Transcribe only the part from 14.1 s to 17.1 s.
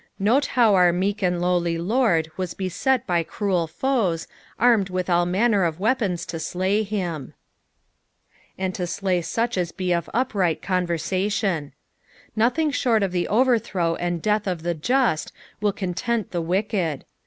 death of the just will content the wicked.